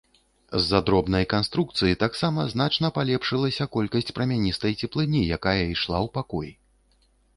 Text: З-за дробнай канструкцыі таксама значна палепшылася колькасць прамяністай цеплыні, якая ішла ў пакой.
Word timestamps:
З-за 0.61 0.79
дробнай 0.87 1.25
канструкцыі 1.33 1.99
таксама 2.03 2.45
значна 2.53 2.87
палепшылася 2.97 3.69
колькасць 3.77 4.13
прамяністай 4.21 4.73
цеплыні, 4.83 5.21
якая 5.41 5.59
ішла 5.75 5.97
ў 6.05 6.15
пакой. 6.17 6.49